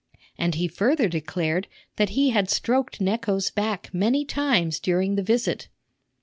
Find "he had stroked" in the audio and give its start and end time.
2.17-2.99